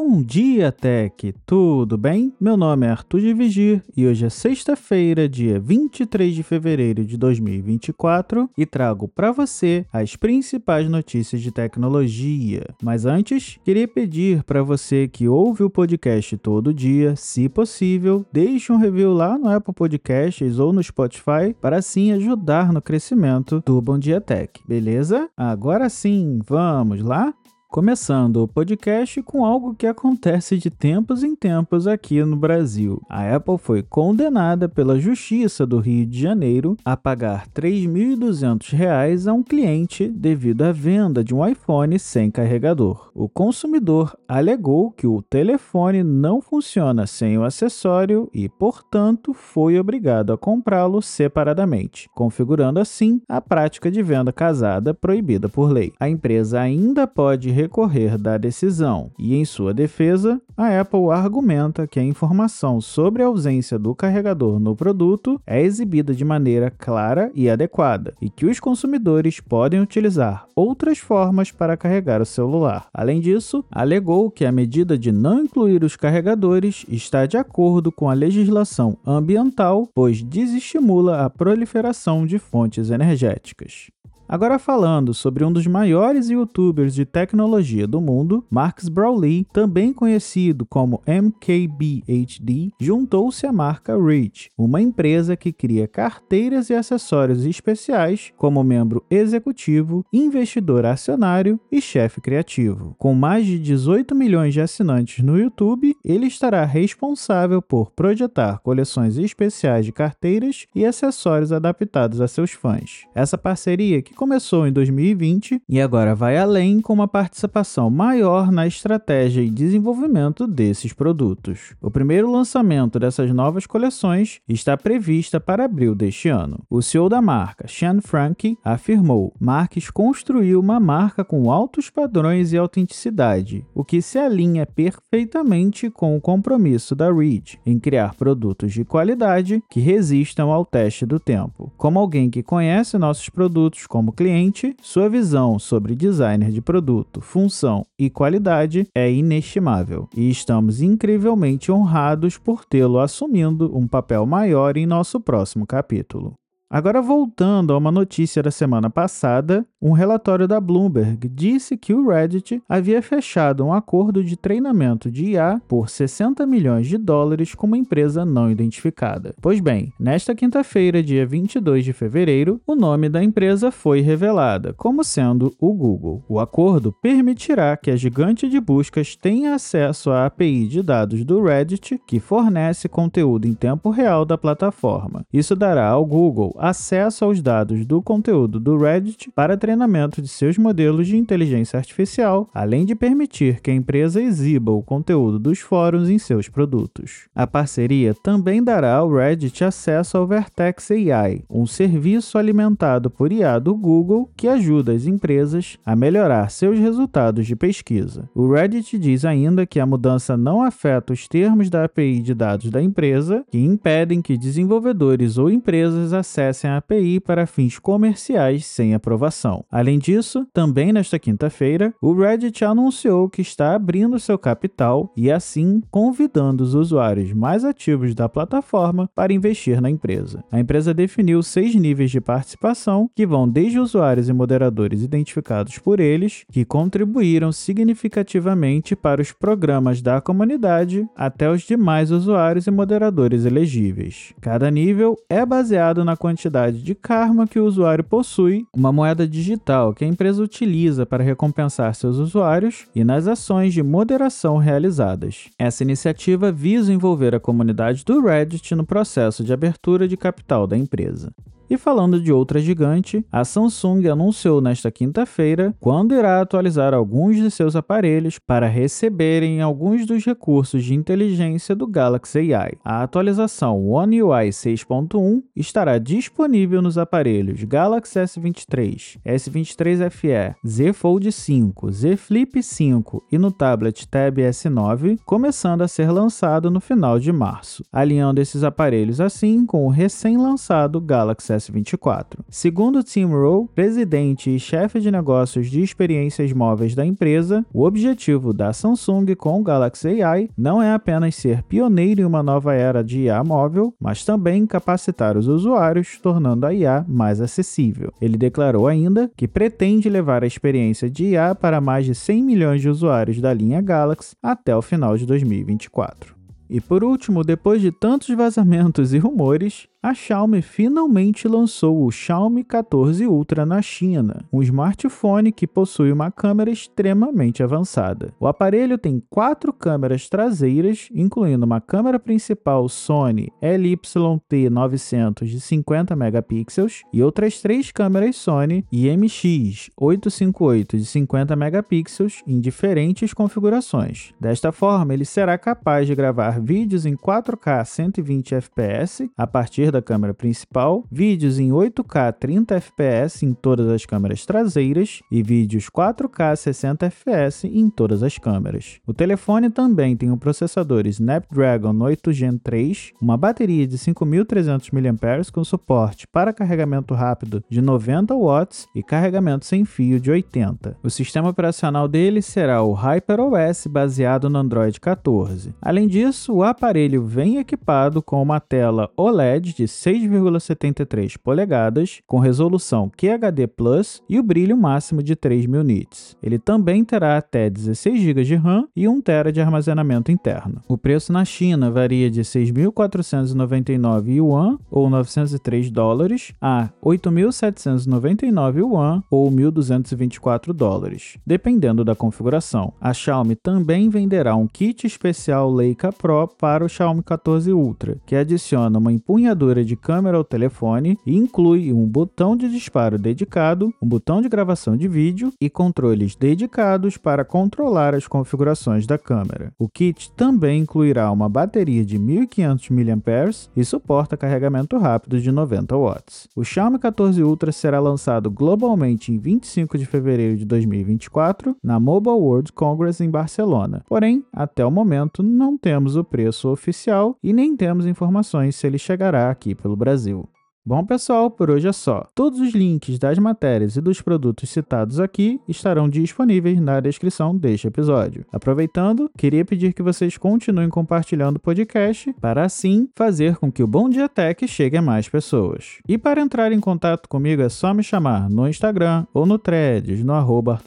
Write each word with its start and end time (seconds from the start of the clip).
Bom 0.00 0.22
dia, 0.22 0.70
Tech! 0.70 1.34
Tudo 1.44 1.98
bem? 1.98 2.32
Meu 2.40 2.56
nome 2.56 2.86
é 2.86 2.90
Arthur 2.90 3.20
de 3.20 3.34
Vigir 3.34 3.82
e 3.96 4.06
hoje 4.06 4.26
é 4.26 4.30
sexta-feira, 4.30 5.28
dia 5.28 5.58
23 5.58 6.36
de 6.36 6.44
fevereiro 6.44 7.04
de 7.04 7.16
2024 7.16 8.48
e 8.56 8.64
trago 8.64 9.08
para 9.08 9.32
você 9.32 9.84
as 9.92 10.14
principais 10.14 10.88
notícias 10.88 11.42
de 11.42 11.50
tecnologia. 11.50 12.64
Mas 12.80 13.06
antes, 13.06 13.58
queria 13.64 13.88
pedir 13.88 14.44
para 14.44 14.62
você 14.62 15.08
que 15.08 15.26
ouve 15.26 15.64
o 15.64 15.70
podcast 15.70 16.36
todo 16.36 16.72
dia, 16.72 17.16
se 17.16 17.48
possível, 17.48 18.24
deixe 18.32 18.72
um 18.72 18.76
review 18.76 19.12
lá 19.12 19.36
no 19.36 19.48
Apple 19.48 19.74
Podcasts 19.74 20.60
ou 20.60 20.72
no 20.72 20.80
Spotify 20.80 21.52
para 21.60 21.78
assim 21.78 22.12
ajudar 22.12 22.72
no 22.72 22.80
crescimento 22.80 23.60
do 23.66 23.82
Bom 23.82 23.98
Dia 23.98 24.20
Tech, 24.20 24.60
beleza? 24.64 25.28
Agora 25.36 25.88
sim, 25.88 26.38
vamos 26.46 27.02
lá? 27.02 27.34
Começando 27.70 28.38
o 28.38 28.48
podcast 28.48 29.22
com 29.22 29.44
algo 29.44 29.74
que 29.74 29.86
acontece 29.86 30.56
de 30.56 30.70
tempos 30.70 31.22
em 31.22 31.36
tempos 31.36 31.86
aqui 31.86 32.24
no 32.24 32.34
Brasil. 32.34 33.02
A 33.10 33.36
Apple 33.36 33.58
foi 33.58 33.82
condenada 33.82 34.70
pela 34.70 34.98
Justiça 34.98 35.66
do 35.66 35.78
Rio 35.78 36.06
de 36.06 36.18
Janeiro 36.18 36.78
a 36.82 36.96
pagar 36.96 37.42
R$ 37.42 37.48
3.200 37.54 39.30
a 39.30 39.34
um 39.34 39.42
cliente 39.42 40.08
devido 40.08 40.62
à 40.62 40.72
venda 40.72 41.22
de 41.22 41.34
um 41.34 41.46
iPhone 41.46 41.98
sem 41.98 42.30
carregador. 42.30 43.10
O 43.14 43.28
consumidor 43.28 44.16
alegou 44.26 44.90
que 44.90 45.06
o 45.06 45.20
telefone 45.20 46.02
não 46.02 46.40
funciona 46.40 47.06
sem 47.06 47.36
o 47.36 47.44
acessório 47.44 48.30
e, 48.32 48.48
portanto, 48.48 49.34
foi 49.34 49.78
obrigado 49.78 50.32
a 50.32 50.38
comprá-lo 50.38 51.02
separadamente, 51.02 52.08
configurando 52.14 52.80
assim 52.80 53.20
a 53.28 53.42
prática 53.42 53.90
de 53.90 54.02
venda 54.02 54.32
casada 54.32 54.94
proibida 54.94 55.50
por 55.50 55.70
lei. 55.70 55.92
A 56.00 56.08
empresa 56.08 56.60
ainda 56.60 57.06
pode 57.06 57.57
recorrer 57.58 58.16
da 58.16 58.38
decisão 58.38 59.10
e, 59.18 59.34
em 59.34 59.44
sua 59.44 59.74
defesa, 59.74 60.40
a 60.56 60.80
Apple 60.80 61.10
argumenta 61.10 61.88
que 61.88 61.98
a 61.98 62.04
informação 62.04 62.80
sobre 62.80 63.20
a 63.20 63.26
ausência 63.26 63.76
do 63.76 63.96
carregador 63.96 64.60
no 64.60 64.76
produto 64.76 65.40
é 65.44 65.60
exibida 65.60 66.14
de 66.14 66.24
maneira 66.24 66.70
clara 66.70 67.32
e 67.34 67.50
adequada 67.50 68.14
e 68.22 68.30
que 68.30 68.46
os 68.46 68.60
consumidores 68.60 69.40
podem 69.40 69.80
utilizar 69.80 70.46
outras 70.54 70.98
formas 70.98 71.50
para 71.50 71.76
carregar 71.76 72.22
o 72.22 72.26
celular. 72.26 72.86
Além 72.94 73.20
disso, 73.20 73.64
alegou 73.70 74.30
que 74.30 74.44
a 74.44 74.52
medida 74.52 74.96
de 74.96 75.10
não 75.10 75.42
incluir 75.42 75.82
os 75.82 75.96
carregadores 75.96 76.86
está 76.88 77.26
de 77.26 77.36
acordo 77.36 77.90
com 77.90 78.08
a 78.08 78.14
legislação 78.14 78.96
ambiental, 79.04 79.88
pois 79.92 80.22
desestimula 80.22 81.24
a 81.24 81.30
proliferação 81.30 82.24
de 82.24 82.38
fontes 82.38 82.90
energéticas. 82.90 83.90
Agora 84.28 84.58
falando 84.58 85.14
sobre 85.14 85.42
um 85.42 85.50
dos 85.50 85.66
maiores 85.66 86.28
youtubers 86.28 86.94
de 86.94 87.06
tecnologia 87.06 87.86
do 87.86 87.98
mundo, 87.98 88.44
Marcus 88.50 88.90
Brawley, 88.90 89.46
também 89.54 89.90
conhecido 89.90 90.66
como 90.66 91.00
MKBHD, 91.06 92.72
juntou-se 92.78 93.46
à 93.46 93.52
marca 93.52 93.96
Reach, 93.98 94.50
uma 94.58 94.82
empresa 94.82 95.34
que 95.34 95.50
cria 95.50 95.88
carteiras 95.88 96.68
e 96.68 96.74
acessórios 96.74 97.46
especiais 97.46 98.30
como 98.36 98.62
membro 98.62 99.02
executivo, 99.10 100.04
investidor 100.12 100.84
acionário 100.84 101.58
e 101.72 101.80
chefe 101.80 102.20
criativo. 102.20 102.94
Com 102.98 103.14
mais 103.14 103.46
de 103.46 103.58
18 103.58 104.14
milhões 104.14 104.52
de 104.52 104.60
assinantes 104.60 105.24
no 105.24 105.38
YouTube, 105.38 105.96
ele 106.04 106.26
estará 106.26 106.66
responsável 106.66 107.62
por 107.62 107.92
projetar 107.92 108.58
coleções 108.58 109.16
especiais 109.16 109.86
de 109.86 109.92
carteiras 109.92 110.66
e 110.74 110.84
acessórios 110.84 111.50
adaptados 111.50 112.20
a 112.20 112.28
seus 112.28 112.50
fãs. 112.50 113.06
Essa 113.14 113.38
parceria 113.38 114.02
que 114.02 114.17
começou 114.18 114.66
em 114.66 114.72
2020 114.72 115.62
e 115.68 115.80
agora 115.80 116.12
vai 116.12 116.36
além 116.36 116.80
com 116.80 116.92
uma 116.92 117.06
participação 117.06 117.88
maior 117.88 118.50
na 118.50 118.66
estratégia 118.66 119.42
e 119.42 119.48
desenvolvimento 119.48 120.44
desses 120.44 120.92
produtos. 120.92 121.76
O 121.80 121.88
primeiro 121.88 122.28
lançamento 122.28 122.98
dessas 122.98 123.32
novas 123.32 123.64
coleções 123.64 124.40
está 124.48 124.76
prevista 124.76 125.38
para 125.38 125.66
abril 125.66 125.94
deste 125.94 126.28
ano. 126.28 126.58
O 126.68 126.82
CEO 126.82 127.08
da 127.08 127.22
marca, 127.22 127.68
Sean 127.68 128.00
Franke, 128.00 128.58
afirmou: 128.64 129.32
Marques 129.38 129.88
construiu 129.88 130.58
uma 130.58 130.80
marca 130.80 131.24
com 131.24 131.48
altos 131.48 131.88
padrões 131.88 132.52
e 132.52 132.58
autenticidade, 132.58 133.64
o 133.72 133.84
que 133.84 134.02
se 134.02 134.18
alinha 134.18 134.66
perfeitamente 134.66 135.90
com 135.90 136.16
o 136.16 136.20
compromisso 136.20 136.96
da 136.96 137.12
Reed 137.12 137.54
em 137.64 137.78
criar 137.78 138.16
produtos 138.16 138.72
de 138.72 138.84
qualidade 138.84 139.62
que 139.70 139.78
resistam 139.78 140.50
ao 140.50 140.64
teste 140.64 141.06
do 141.06 141.20
tempo. 141.20 141.72
Como 141.76 142.00
alguém 142.00 142.28
que 142.28 142.42
conhece 142.42 142.98
nossos 142.98 143.28
produtos 143.28 143.86
como 143.86 144.07
como 144.08 144.12
cliente, 144.12 144.74
sua 144.80 145.08
visão 145.08 145.58
sobre 145.58 145.94
designer 145.94 146.50
de 146.50 146.62
produto, 146.62 147.20
função 147.20 147.84
e 147.98 148.08
qualidade 148.08 148.86
é 148.94 149.10
inestimável 149.10 150.08
e 150.16 150.30
estamos 150.30 150.80
incrivelmente 150.80 151.70
honrados 151.70 152.38
por 152.38 152.64
tê-lo 152.64 152.98
assumindo 152.98 153.76
um 153.76 153.86
papel 153.86 154.24
maior 154.24 154.76
em 154.76 154.86
nosso 154.86 155.20
próximo 155.20 155.66
capítulo. 155.66 156.34
Agora, 156.70 157.00
voltando 157.00 157.72
a 157.72 157.78
uma 157.78 157.90
notícia 157.90 158.42
da 158.42 158.50
semana 158.50 158.90
passada, 158.90 159.66
um 159.80 159.92
relatório 159.92 160.48
da 160.48 160.60
Bloomberg 160.60 161.28
disse 161.28 161.76
que 161.76 161.94
o 161.94 162.08
Reddit 162.08 162.60
havia 162.68 163.00
fechado 163.00 163.64
um 163.64 163.72
acordo 163.72 164.24
de 164.24 164.36
treinamento 164.36 165.08
de 165.10 165.32
IA 165.32 165.62
por 165.68 165.88
60 165.88 166.44
milhões 166.46 166.88
de 166.88 166.98
dólares 166.98 167.54
com 167.54 167.66
uma 167.68 167.78
empresa 167.78 168.24
não 168.24 168.50
identificada. 168.50 169.34
Pois 169.40 169.60
bem, 169.60 169.92
nesta 169.98 170.34
quinta-feira, 170.34 171.00
dia 171.00 171.24
22 171.24 171.84
de 171.84 171.92
fevereiro, 171.92 172.60
o 172.66 172.74
nome 172.74 173.08
da 173.08 173.22
empresa 173.22 173.70
foi 173.70 174.00
revelada 174.00 174.72
como 174.72 175.04
sendo 175.04 175.54
o 175.60 175.72
Google. 175.72 176.24
O 176.28 176.40
acordo 176.40 176.92
permitirá 177.00 177.76
que 177.76 177.90
a 177.90 177.96
gigante 177.96 178.48
de 178.48 178.60
buscas 178.60 179.14
tenha 179.14 179.54
acesso 179.54 180.10
à 180.10 180.26
API 180.26 180.66
de 180.66 180.82
dados 180.82 181.24
do 181.24 181.40
Reddit, 181.40 182.00
que 182.04 182.18
fornece 182.18 182.88
conteúdo 182.88 183.46
em 183.46 183.54
tempo 183.54 183.90
real 183.90 184.24
da 184.24 184.36
plataforma. 184.36 185.24
Isso 185.32 185.54
dará 185.54 185.88
ao 185.88 186.04
Google 186.04 186.52
acesso 186.58 187.24
aos 187.24 187.40
dados 187.40 187.86
do 187.86 188.02
conteúdo 188.02 188.58
do 188.58 188.76
Reddit 188.76 189.30
para 189.30 189.56
treinamento 189.68 190.22
de 190.22 190.28
seus 190.28 190.56
modelos 190.56 191.06
de 191.06 191.18
inteligência 191.18 191.76
artificial, 191.76 192.48
além 192.54 192.86
de 192.86 192.94
permitir 192.94 193.60
que 193.60 193.70
a 193.70 193.74
empresa 193.74 194.18
exiba 194.18 194.72
o 194.72 194.82
conteúdo 194.82 195.38
dos 195.38 195.58
fóruns 195.58 196.08
em 196.08 196.18
seus 196.18 196.48
produtos. 196.48 197.28
A 197.34 197.46
parceria 197.46 198.14
também 198.14 198.64
dará 198.64 198.94
ao 198.94 199.12
Reddit 199.12 199.62
acesso 199.62 200.16
ao 200.16 200.26
Vertex 200.26 200.90
AI, 200.90 201.42
um 201.50 201.66
serviço 201.66 202.38
alimentado 202.38 203.10
por 203.10 203.30
IA 203.30 203.58
do 203.58 203.74
Google 203.74 204.30
que 204.34 204.48
ajuda 204.48 204.92
as 204.92 205.04
empresas 205.04 205.76
a 205.84 205.94
melhorar 205.94 206.50
seus 206.50 206.78
resultados 206.78 207.46
de 207.46 207.54
pesquisa. 207.54 208.26
O 208.34 208.50
Reddit 208.50 208.98
diz 208.98 209.26
ainda 209.26 209.66
que 209.66 209.78
a 209.78 209.84
mudança 209.84 210.34
não 210.34 210.62
afeta 210.62 211.12
os 211.12 211.28
termos 211.28 211.68
da 211.68 211.84
API 211.84 212.22
de 212.22 212.32
dados 212.32 212.70
da 212.70 212.80
empresa, 212.80 213.44
que 213.50 213.58
impedem 213.58 214.22
que 214.22 214.38
desenvolvedores 214.38 215.36
ou 215.36 215.50
empresas 215.50 216.14
acessem 216.14 216.70
a 216.70 216.78
API 216.78 217.20
para 217.20 217.44
fins 217.44 217.78
comerciais 217.78 218.64
sem 218.64 218.94
aprovação. 218.94 219.57
Além 219.70 219.98
disso, 219.98 220.46
também 220.52 220.92
nesta 220.92 221.18
quinta-feira, 221.18 221.94
o 222.00 222.12
Reddit 222.12 222.64
anunciou 222.64 223.28
que 223.28 223.42
está 223.42 223.74
abrindo 223.74 224.18
seu 224.18 224.38
capital 224.38 225.12
e 225.16 225.30
assim 225.30 225.82
convidando 225.90 226.64
os 226.64 226.74
usuários 226.74 227.32
mais 227.32 227.64
ativos 227.64 228.14
da 228.14 228.28
plataforma 228.28 229.08
para 229.14 229.32
investir 229.32 229.80
na 229.80 229.90
empresa. 229.90 230.42
A 230.50 230.60
empresa 230.60 230.94
definiu 230.94 231.42
seis 231.42 231.74
níveis 231.74 232.10
de 232.10 232.20
participação 232.20 233.10
que 233.14 233.26
vão 233.26 233.48
desde 233.48 233.78
usuários 233.78 234.28
e 234.28 234.32
moderadores 234.32 235.02
identificados 235.02 235.78
por 235.78 236.00
eles, 236.00 236.44
que 236.50 236.64
contribuíram 236.64 237.52
significativamente 237.52 238.96
para 238.96 239.22
os 239.22 239.32
programas 239.32 240.00
da 240.00 240.20
comunidade, 240.20 241.06
até 241.16 241.50
os 241.50 241.62
demais 241.62 242.10
usuários 242.10 242.66
e 242.66 242.70
moderadores 242.70 243.44
elegíveis. 243.44 244.32
Cada 244.40 244.70
nível 244.70 245.16
é 245.28 245.44
baseado 245.44 246.04
na 246.04 246.16
quantidade 246.16 246.38
quantidade 246.68 246.82
de 246.82 246.94
karma 246.94 247.46
que 247.46 247.58
o 247.58 247.64
usuário 247.64 248.04
possui, 248.04 248.66
uma 248.74 248.92
moeda 248.92 249.26
digital 249.26 249.47
que 249.94 250.04
a 250.04 250.08
empresa 250.08 250.42
utiliza 250.42 251.06
para 251.06 251.24
recompensar 251.24 251.94
seus 251.94 252.18
usuários 252.18 252.86
e 252.94 253.04
nas 253.04 253.26
ações 253.26 253.72
de 253.72 253.82
moderação 253.82 254.58
realizadas. 254.58 255.48
Essa 255.58 255.82
iniciativa 255.82 256.52
visa 256.52 256.92
envolver 256.92 257.34
a 257.34 257.40
comunidade 257.40 258.04
do 258.04 258.20
Reddit 258.20 258.74
no 258.74 258.84
processo 258.84 259.44
de 259.44 259.52
abertura 259.52 260.06
de 260.06 260.16
capital 260.16 260.66
da 260.66 260.76
empresa. 260.76 261.32
E 261.70 261.76
falando 261.76 262.18
de 262.18 262.32
outra 262.32 262.60
gigante, 262.60 263.22
a 263.30 263.44
Samsung 263.44 264.08
anunciou 264.08 264.58
nesta 264.60 264.90
quinta-feira 264.90 265.74
quando 265.78 266.14
irá 266.14 266.40
atualizar 266.40 266.94
alguns 266.94 267.36
de 267.36 267.50
seus 267.50 267.76
aparelhos 267.76 268.38
para 268.38 268.66
receberem 268.66 269.60
alguns 269.60 270.06
dos 270.06 270.24
recursos 270.24 270.82
de 270.82 270.94
inteligência 270.94 271.76
do 271.76 271.86
Galaxy 271.86 272.54
AI. 272.54 272.72
A 272.82 273.02
atualização 273.02 273.86
One 273.86 274.22
UI 274.22 274.48
6.1 274.48 275.42
estará 275.54 275.98
disponível 275.98 276.80
nos 276.80 276.96
aparelhos 276.96 277.62
Galaxy 277.64 278.18
S23, 278.18 279.18
S23 279.26 280.10
FE, 280.10 280.56
Z 280.66 280.92
Fold 280.94 281.30
5, 281.30 281.92
Z 281.92 282.16
Flip 282.16 282.62
5 282.62 283.26
e 283.30 283.36
no 283.36 283.52
tablet 283.52 284.08
Tab 284.08 284.38
S9, 284.38 285.18
começando 285.26 285.82
a 285.82 285.88
ser 285.88 286.10
lançado 286.10 286.70
no 286.70 286.80
final 286.80 287.18
de 287.18 287.30
março, 287.30 287.84
alinhando 287.92 288.40
esses 288.40 288.64
aparelhos 288.64 289.20
assim 289.20 289.66
com 289.66 289.84
o 289.86 289.90
recém-lançado 289.90 290.98
Galaxy 290.98 291.57
S24. 291.58 292.40
Segundo 292.48 293.02
Tim 293.02 293.26
Rowe, 293.26 293.68
presidente 293.74 294.54
e 294.54 294.58
chefe 294.58 295.00
de 295.00 295.10
negócios 295.10 295.70
de 295.70 295.82
experiências 295.82 296.52
móveis 296.52 296.94
da 296.94 297.04
empresa, 297.04 297.64
o 297.72 297.84
objetivo 297.84 298.52
da 298.52 298.72
Samsung 298.72 299.34
com 299.36 299.60
o 299.60 299.62
Galaxy 299.62 300.22
AI 300.22 300.48
não 300.56 300.82
é 300.82 300.92
apenas 300.92 301.34
ser 301.34 301.62
pioneiro 301.62 302.22
em 302.22 302.24
uma 302.24 302.42
nova 302.42 302.74
era 302.74 303.02
de 303.02 303.20
IA 303.20 303.42
móvel, 303.44 303.94
mas 304.00 304.24
também 304.24 304.66
capacitar 304.66 305.36
os 305.36 305.48
usuários, 305.48 306.18
tornando 306.22 306.66
a 306.66 306.72
IA 306.72 307.04
mais 307.08 307.40
acessível. 307.40 308.12
Ele 308.20 308.36
declarou 308.36 308.86
ainda 308.86 309.30
que 309.36 309.48
pretende 309.48 310.08
levar 310.08 310.42
a 310.42 310.46
experiência 310.46 311.10
de 311.10 311.26
IA 311.26 311.54
para 311.54 311.80
mais 311.80 312.06
de 312.06 312.14
100 312.14 312.42
milhões 312.42 312.80
de 312.80 312.88
usuários 312.88 313.40
da 313.40 313.52
linha 313.52 313.80
Galaxy 313.80 314.34
até 314.42 314.74
o 314.74 314.82
final 314.82 315.16
de 315.16 315.26
2024. 315.26 316.38
E 316.70 316.80
por 316.80 317.02
último, 317.02 317.42
depois 317.42 317.80
de 317.80 317.90
tantos 317.90 318.28
vazamentos 318.36 319.14
e 319.14 319.18
rumores, 319.18 319.87
a 320.00 320.14
Xiaomi 320.14 320.62
finalmente 320.62 321.48
lançou 321.48 322.04
o 322.04 322.10
Xiaomi 322.10 322.62
14 322.62 323.26
Ultra 323.26 323.66
na 323.66 323.82
China, 323.82 324.44
um 324.52 324.62
smartphone 324.62 325.50
que 325.50 325.66
possui 325.66 326.12
uma 326.12 326.30
câmera 326.30 326.70
extremamente 326.70 327.64
avançada. 327.64 328.32
O 328.38 328.46
aparelho 328.46 328.96
tem 328.96 329.20
quatro 329.28 329.72
câmeras 329.72 330.28
traseiras, 330.28 331.08
incluindo 331.12 331.66
uma 331.66 331.80
câmera 331.80 332.18
principal 332.18 332.88
Sony 332.88 333.48
LYT900 333.60 335.44
de 335.44 335.60
50 335.60 336.14
megapixels 336.14 337.02
e 337.12 337.20
outras 337.20 337.60
três 337.60 337.90
câmeras 337.90 338.36
Sony 338.36 338.86
IMX 338.92 339.90
858 339.96 340.96
de 340.96 341.04
50 341.04 341.56
megapixels 341.56 342.42
em 342.46 342.60
diferentes 342.60 343.34
configurações. 343.34 344.32
Desta 344.40 344.70
forma, 344.70 345.12
ele 345.12 345.24
será 345.24 345.58
capaz 345.58 346.06
de 346.06 346.14
gravar 346.14 346.60
vídeos 346.60 347.04
em 347.04 347.16
4K 347.16 347.84
120 347.84 348.54
fps 348.60 349.28
a 349.36 349.46
partir 349.46 349.88
da 349.90 349.97
câmera 350.02 350.34
principal, 350.34 351.04
vídeos 351.10 351.58
em 351.58 351.70
8K 351.70 352.32
30 352.32 352.80
fps 352.80 353.42
em 353.42 353.52
todas 353.52 353.88
as 353.88 354.04
câmeras 354.06 354.44
traseiras 354.46 355.20
e 355.30 355.42
vídeos 355.42 355.88
4K 355.90 356.56
60 356.56 357.10
fps 357.10 357.64
em 357.64 357.90
todas 357.90 358.22
as 358.22 358.38
câmeras. 358.38 359.00
O 359.06 359.14
telefone 359.14 359.70
também 359.70 360.16
tem 360.16 360.30
um 360.30 360.38
processador 360.38 361.06
Snapdragon 361.06 361.96
8 362.00 362.32
Gen 362.32 362.58
3, 362.58 363.12
uma 363.20 363.36
bateria 363.36 363.86
de 363.86 363.96
5.300 363.96 364.90
mAh 364.92 365.52
com 365.52 365.64
suporte 365.64 366.26
para 366.26 366.52
carregamento 366.52 367.14
rápido 367.14 367.62
de 367.68 367.80
90 367.80 368.34
watts 368.34 368.86
e 368.94 369.02
carregamento 369.02 369.66
sem 369.66 369.84
fio 369.84 370.20
de 370.20 370.30
80. 370.30 370.96
O 371.02 371.10
sistema 371.10 371.48
operacional 371.48 372.08
dele 372.08 372.42
será 372.42 372.82
o 372.82 372.92
HyperOS 372.92 373.86
baseado 373.86 374.48
no 374.48 374.58
Android 374.58 375.00
14. 375.00 375.74
Além 375.80 376.06
disso, 376.06 376.54
o 376.54 376.62
aparelho 376.62 377.24
vem 377.24 377.58
equipado 377.58 378.22
com 378.22 378.42
uma 378.42 378.60
tela 378.60 379.10
OLED 379.16 379.74
de 379.78 379.84
6,73 379.84 381.38
polegadas, 381.38 382.20
com 382.26 382.40
resolução 382.40 383.08
QHD 383.16 383.68
Plus 383.68 384.20
e 384.28 384.36
o 384.36 384.42
brilho 384.42 384.76
máximo 384.76 385.22
de 385.22 385.36
3000 385.36 385.84
nits. 385.84 386.36
Ele 386.42 386.58
também 386.58 387.04
terá 387.04 387.36
até 387.36 387.70
16 387.70 388.20
GB 388.20 388.42
de 388.42 388.56
RAM 388.56 388.88
e 388.96 389.06
1 389.06 389.20
TB 389.20 389.52
de 389.52 389.60
armazenamento 389.60 390.32
interno. 390.32 390.82
O 390.88 390.98
preço 390.98 391.32
na 391.32 391.44
China 391.44 391.92
varia 391.92 392.28
de 392.28 392.40
6.499 392.40 394.30
yuan 394.30 394.78
ou 394.90 395.08
903 395.08 395.92
dólares 395.92 396.52
a 396.60 396.88
8.799 397.00 398.78
yuan 398.78 399.22
ou 399.30 399.48
1.224 399.48 400.72
dólares, 400.72 401.38
dependendo 401.46 402.04
da 402.04 402.16
configuração. 402.16 402.92
A 403.00 403.14
Xiaomi 403.14 403.54
também 403.54 404.08
venderá 404.08 404.56
um 404.56 404.66
kit 404.66 405.06
especial 405.06 405.72
Leica 405.72 406.10
Pro 406.12 406.48
para 406.48 406.84
o 406.84 406.88
Xiaomi 406.88 407.22
14 407.22 407.72
Ultra, 407.72 408.16
que 408.26 408.34
adiciona 408.34 408.98
uma 408.98 409.12
empunhadura 409.12 409.67
de 409.76 409.96
câmera 409.96 410.36
ao 410.36 410.44
telefone 410.44 411.18
e 411.26 411.36
inclui 411.36 411.92
um 411.92 412.06
botão 412.06 412.56
de 412.56 412.68
disparo 412.68 413.18
dedicado, 413.18 413.92
um 414.02 414.08
botão 414.08 414.40
de 414.40 414.48
gravação 414.48 414.96
de 414.96 415.06
vídeo 415.06 415.52
e 415.60 415.68
controles 415.68 416.34
dedicados 416.34 417.16
para 417.16 417.44
controlar 417.44 418.14
as 418.14 418.26
configurações 418.26 419.06
da 419.06 419.18
câmera. 419.18 419.72
O 419.78 419.88
kit 419.88 420.32
também 420.32 420.80
incluirá 420.80 421.30
uma 421.30 421.48
bateria 421.48 422.04
de 422.04 422.18
1500 422.18 422.90
mAh 422.90 423.68
e 423.76 423.84
suporta 423.84 424.36
carregamento 424.36 424.96
rápido 424.98 425.40
de 425.40 425.52
90 425.52 425.96
watts. 425.96 426.48
O 426.56 426.64
Xiaomi 426.64 426.98
14 426.98 427.42
Ultra 427.42 427.72
será 427.72 428.00
lançado 428.00 428.50
globalmente 428.50 429.32
em 429.32 429.38
25 429.38 429.98
de 429.98 430.06
fevereiro 430.06 430.56
de 430.56 430.64
2024 430.64 431.76
na 431.82 432.00
Mobile 432.00 432.36
World 432.36 432.72
Congress 432.72 433.22
em 433.22 433.30
Barcelona. 433.30 434.04
Porém, 434.08 434.44
até 434.52 434.84
o 434.84 434.90
momento 434.90 435.42
não 435.42 435.76
temos 435.76 436.16
o 436.16 436.24
preço 436.24 436.68
oficial 436.68 437.36
e 437.42 437.52
nem 437.52 437.76
temos 437.76 438.06
informações 438.06 438.76
se 438.76 438.86
ele 438.86 438.98
chegará 438.98 439.50
aqui 439.58 439.74
pelo 439.74 439.96
Brasil. 439.96 440.48
Bom, 440.88 441.04
pessoal, 441.04 441.50
por 441.50 441.68
hoje 441.68 441.86
é 441.86 441.92
só. 441.92 442.26
Todos 442.34 442.60
os 442.60 442.72
links 442.72 443.18
das 443.18 443.38
matérias 443.38 443.96
e 443.96 444.00
dos 444.00 444.22
produtos 444.22 444.70
citados 444.70 445.20
aqui 445.20 445.60
estarão 445.68 446.08
disponíveis 446.08 446.80
na 446.80 446.98
descrição 446.98 447.54
deste 447.54 447.88
episódio. 447.88 448.46
Aproveitando, 448.50 449.30
queria 449.36 449.66
pedir 449.66 449.92
que 449.92 450.02
vocês 450.02 450.38
continuem 450.38 450.88
compartilhando 450.88 451.56
o 451.56 451.60
podcast 451.60 452.34
para 452.40 452.64
assim 452.64 453.06
fazer 453.14 453.56
com 453.56 453.70
que 453.70 453.82
o 453.82 453.86
Bom 453.86 454.08
Dia 454.08 454.30
Tech 454.30 454.66
chegue 454.66 454.96
a 454.96 455.02
mais 455.02 455.28
pessoas. 455.28 455.98
E 456.08 456.16
para 456.16 456.40
entrar 456.40 456.72
em 456.72 456.80
contato 456.80 457.28
comigo 457.28 457.60
é 457.60 457.68
só 457.68 457.92
me 457.92 458.02
chamar 458.02 458.48
no 458.48 458.66
Instagram 458.66 459.26
ou 459.34 459.44
no 459.44 459.58
Threads, 459.58 460.24
no 460.24 460.32
arroba 460.32 460.80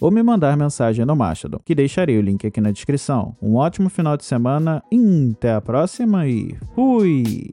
ou 0.00 0.10
me 0.10 0.20
mandar 0.20 0.56
mensagem 0.56 1.04
no 1.04 1.14
Mastodon, 1.14 1.60
que 1.64 1.76
deixarei 1.76 2.18
o 2.18 2.22
link 2.22 2.44
aqui 2.44 2.60
na 2.60 2.72
descrição. 2.72 3.36
Um 3.40 3.54
ótimo 3.54 3.88
final 3.88 4.16
de 4.16 4.24
semana, 4.24 4.82
até 5.30 5.54
a 5.54 5.60
próxima 5.60 6.26
e 6.26 6.56
fui! 6.74 7.52